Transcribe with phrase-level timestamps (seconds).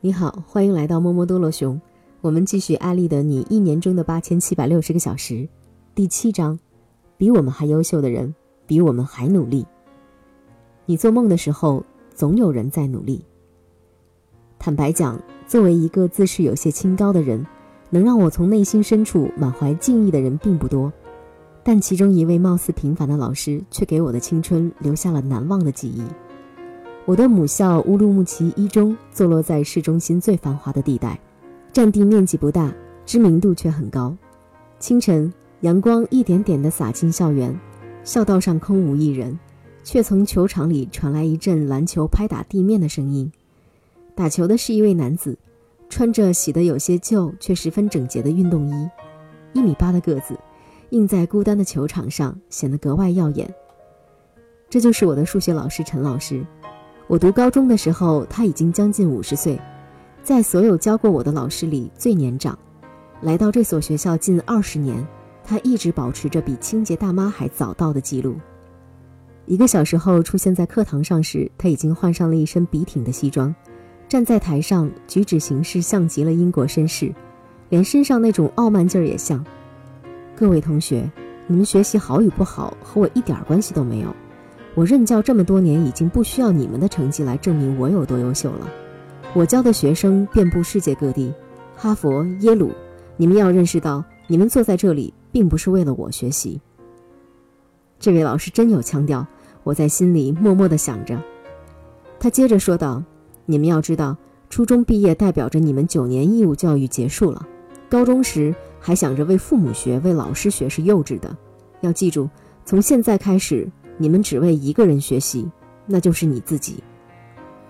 [0.00, 1.80] 你好，欢迎来到摸摸多罗熊。
[2.20, 5.34] 我们继续艾丽的《你一年中的八千七百六十个小时》
[5.92, 6.56] 第七章：
[7.16, 8.32] 比我们还优秀的人，
[8.64, 9.66] 比我们还努力。
[10.86, 11.82] 你做梦的时候，
[12.14, 13.24] 总有人在努力。
[14.56, 17.44] 坦白讲，作为一个自视有些清高的人，
[17.90, 20.92] 能让我从内心深处满怀敬意的人并不多。
[21.64, 26.04] 但其中一位貌似平凡的老师，却给我的青春留下了难忘的记忆。
[27.08, 31.18] 我的母校乌鲁木齐一中坐落在市中心最繁华的地带，
[31.72, 32.70] 占地面积不大，
[33.06, 34.14] 知名度却很高。
[34.78, 37.58] 清晨，阳光一点点地洒进校园，
[38.04, 39.38] 校道上空无一人，
[39.82, 43.32] 却从球场里传来一阵篮球拍打地面的声音。
[44.14, 45.38] 打球的是一位男子，
[45.88, 48.90] 穿着洗得有些旧却十分整洁的运动衣，
[49.54, 50.38] 一米八的个子，
[50.90, 53.50] 映在孤单的球场上显得格外耀眼。
[54.68, 56.44] 这就是我的数学老师陈老师。
[57.08, 59.58] 我读高中的时候，他已经将近五十岁，
[60.22, 62.56] 在所有教过我的老师里最年长。
[63.22, 65.04] 来到这所学校近二十年，
[65.42, 68.36] 他一直保持着比清洁大妈还早到的记录。
[69.46, 73.54] 一个小时后出现在课堂上时，他已经换上了一身笔挺的西装，
[74.06, 77.10] 站在台上，举止行事像极了英国绅士，
[77.70, 79.42] 连身上那种傲慢劲儿也像。
[80.36, 81.10] 各位同学，
[81.46, 84.14] 你们学习好与不好和我一点关系都没有。
[84.78, 88.70] 我任教这么多年，已经不需要你们的成绩来证明我有多优秀了。
[89.34, 91.34] 我教的学生遍布世界各地，
[91.74, 92.70] 哈佛、耶鲁，
[93.16, 96.60] 你们要认识到，你们坐在这里并不是为了我学习。
[97.98, 99.26] 这位老师真有腔调，
[99.64, 101.20] 我在心里默默地想着。
[102.20, 103.02] 他接着说道
[103.46, 104.16] ：“你们要知道，
[104.48, 107.44] 初中毕业代表着你们九年义务教育结束了。
[107.88, 111.36] 高中时还想着为父母学、为老师学是幼稚的。
[111.80, 112.30] 要记住，
[112.64, 115.46] 从现在开始。”你们只为一个人学习，
[115.84, 116.82] 那就是你自己。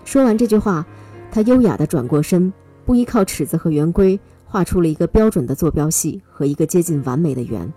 [0.05, 0.85] 说完这句话，
[1.29, 2.53] 他优雅地转过身，
[2.85, 7.71] 不依靠尺子和圆规，画出了一个标准的坐标系和一个接近完美的圆。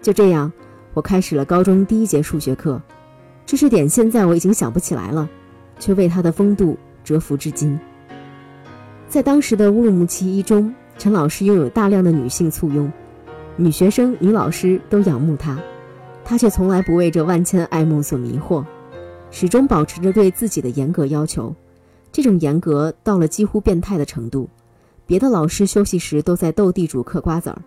[0.00, 0.52] 就这样，
[0.92, 2.80] 我开始了高中第一节数学课。
[3.46, 5.28] 知识点现在我已经想不起来了，
[5.78, 7.78] 却为他的风度折服至今。
[9.08, 12.90] 在当时的乌鲁木齐一中，陈老师拥有大量的女性簇拥，
[13.56, 15.58] 女学生、女老师都仰慕他。
[16.24, 18.64] 他却从来不为这万千爱慕所迷惑，
[19.30, 21.54] 始终保持着对自己的严格要求。
[22.10, 24.48] 这种严格到了几乎变态的程度。
[25.06, 27.60] 别的老师休息时都在斗地主、嗑瓜子儿，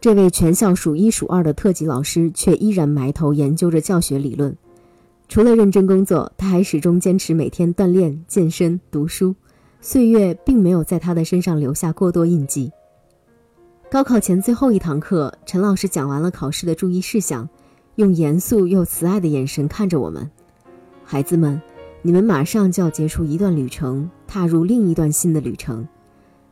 [0.00, 4.56] 这位全校数一数二的特级老师却依然埋头研究着教学理论。
[5.28, 9.34] 除了认真工作，他还始终坚持每天锻炼、健身、读书。
[9.80, 12.70] 岁月并没有在他的身上留下过多印记。
[13.90, 17.48] 高考前最后一堂课，陈老师讲完了考试的注意事项。
[17.96, 20.28] 用严肃又慈爱的眼神看着我们，
[21.04, 21.60] 孩子们，
[22.02, 25.86] 你们马上就要结束一段旅程，踏入另一段新的旅程。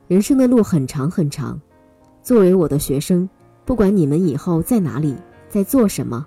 [0.06, 1.60] 人生的路很长很长。
[2.22, 3.28] 作为我的学生，
[3.64, 5.16] 不管你们以后在哪里，
[5.48, 6.25] 在做什么，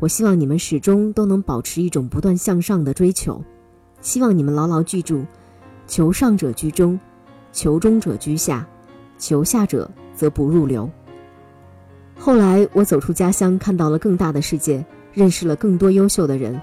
[0.00, 3.40] 我希望你们始终都能保持一种不断向上的追求。
[4.00, 5.24] 希望你们牢牢记住：
[5.86, 6.98] 求上者居中，
[7.52, 8.66] 求中者居下，
[9.18, 10.90] 求下者则不入流。
[12.24, 16.58] 后来，我走出家乡，看到了更大的世界，认识了更多优秀的人。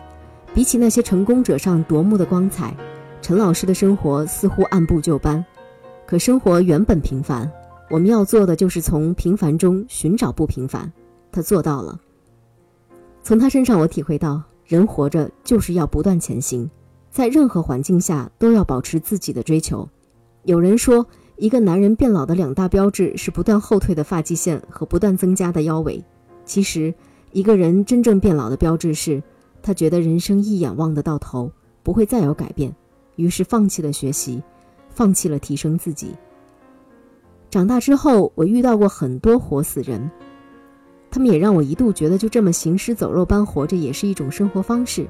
[0.54, 2.74] 比起那些成功者上夺目的光彩，
[3.22, 5.44] 陈老师的生活似乎按部就班。
[6.08, 7.52] 可生活原本平凡，
[7.90, 10.90] 我们要做的就是从平凡中寻找不平凡。
[11.30, 12.00] 他做到了。
[13.22, 16.72] 从他身上，我体会到，人活着就是要不断前行，
[17.12, 19.86] 在任何环境下都要保持自己的追求。
[20.44, 21.06] 有人说。
[21.40, 26.04] 一个男人变老的两大标志是不断后退的发际线和不断增加的腰围。
[26.44, 26.94] 其实，
[27.32, 29.24] 一个人真正变老的标志是，
[29.64, 31.50] 他觉得人生一眼望得到头，
[31.82, 32.76] 不会再有改变，
[33.16, 34.44] 于是放弃了学习，
[34.90, 36.14] 放弃了提升自己。
[37.50, 40.12] 长大之后，我遇到过很多活死人，
[41.10, 45.08] 他们也让我一度觉得就这么行尸走肉般活着也是一种生活方式。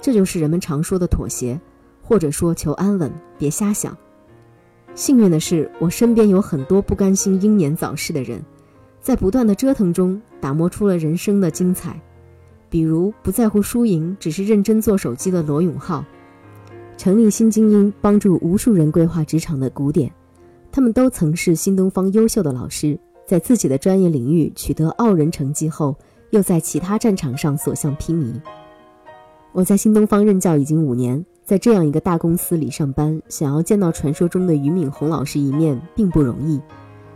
[0.00, 1.60] 这就是人们常说的妥协，
[2.00, 3.94] 或者说求安稳，别瞎想。
[4.96, 8.42] 幸运的是，我身边有很多不甘心英年早逝的人，
[8.98, 12.00] 在不断的折腾中打磨出了人生的精彩。
[12.70, 16.02] 比如不在乎输赢，只是认真做手机的罗永浩，
[16.96, 20.10] 成立新精英，帮助无数人规划职场的古典，
[20.72, 25.94] 他们都曾是新东方优秀的老师，在自己的专业领域取得傲人成绩后，
[26.30, 28.32] 又在其他战场上所向披靡。
[29.52, 31.22] 我在新东方任教已经五年。
[31.46, 36.60] 在这样一个大公司里上班，想要见到传说中的俞敏洪老师一面并不容易。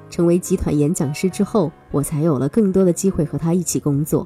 [0.09, 4.25] 成为集团演讲师之后，我才有了更多的机会和他一起工作。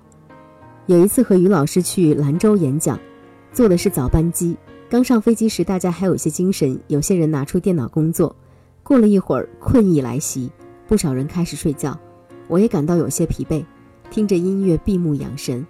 [0.84, 3.00] 有一次和俞老师去兰州演讲，
[3.50, 4.54] 坐的是早班机，
[4.90, 8.36] 刚上飞机时，大家还有些精神，有些人拿出电脑工作。
[8.82, 10.50] 过了一会儿，困意来袭，
[10.86, 11.98] 不少人开始睡觉，
[12.46, 13.64] 我也感到有些疲惫，
[14.10, 15.66] 听着音乐闭目养神。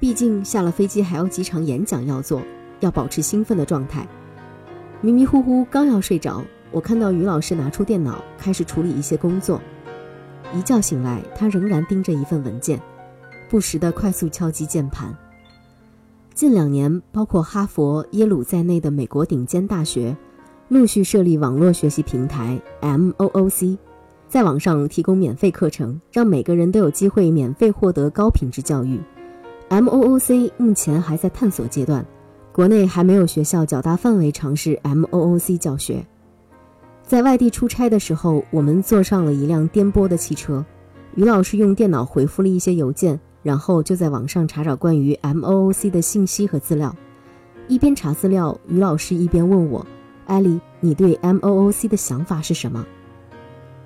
[0.00, 2.42] 毕竟下了飞机还有几场演讲要做，
[2.80, 4.06] 要保持兴奋的状态。
[5.00, 9.60] 迷迷糊糊刚要睡着，我看到于老师拿出电脑开始处理一些工作。
[10.54, 12.80] 一觉醒来，他仍然盯着一份文件，
[13.48, 15.14] 不时地快速敲击键盘。
[16.34, 20.16] 近两年，包括哈佛、耶鲁在内的美国顶尖大学，
[20.68, 23.76] 陆续设立网络学习平台 MOOC，
[24.28, 29.00] 在网上提供免费课程，让每个人都有机会免费获得高品质教育。
[29.68, 32.06] MOOC 目前还在探索阶段，
[32.58, 36.04] 国内还没有学校较大范围尝试 MOOC 教学。
[37.04, 40.64] 在外地出差的时候，我们坐上了一辆颠簸的汽车，
[41.14, 43.16] 于老师用电脑回复了一些邮件。
[43.44, 46.92] 然后就在网上查找关于 MOOC 的信息和资料，
[47.68, 49.86] 一边查资料，于老师一边问我
[50.26, 52.84] ：“艾莉，你对 MOOC 的想法是什么？”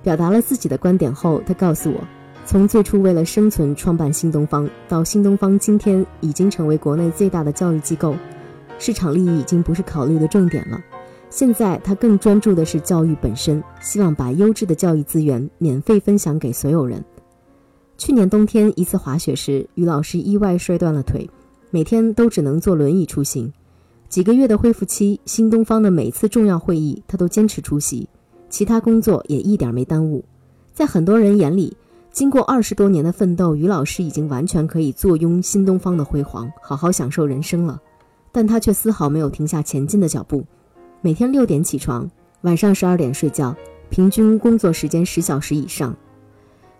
[0.01, 1.99] 表达了自己的观点后，他告诉我，
[2.43, 8.15] 从最初为了生存创办新东方，到新东方今天已经成为国内最大的教育机构，
[8.77, 10.79] 市场利益已经不是考虑的重点了。
[11.29, 17.03] 现在他更专注的是教育本身，希望把优质的教育资源免费分享给所有人。
[17.97, 21.29] 去年冬天一次滑雪时，于老师意外摔断了腿，
[21.71, 23.51] 每天都只能坐轮椅出行。
[24.09, 28.07] 几个月的恢复期，新东方的每次重要会议他都坚持出席，
[28.49, 30.23] 其他工作也一点没耽误。
[30.71, 31.75] 在很多人眼里，
[32.11, 37.81] 经过二十多年的奋斗，于老师已经完全可以坐拥新东方的辉煌，好好享受人生了。
[38.33, 40.43] 但他却丝毫没有停下前进的脚步，
[41.01, 42.09] 每天六点起床，
[42.41, 43.55] 晚上十二点睡觉，
[43.89, 45.95] 平均工作时间十小时以上。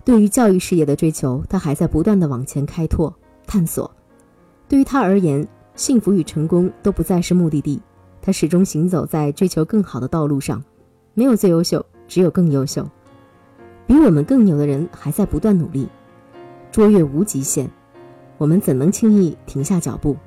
[0.03, 3.13] 对于教育事业的追求，他还在不断的往前开拓、
[3.45, 3.89] 探索。
[4.67, 7.79] 对于他而言，幸福与成功都不再是目的地，
[8.19, 10.61] 他始终行走在追求更好的道路上。
[11.13, 12.83] 没有最优秀，只有更优秀。
[13.85, 15.87] 比我们更牛的人还在不断努力，
[16.71, 17.69] 卓越无极限。
[18.39, 20.17] 我们怎能轻易停下脚步？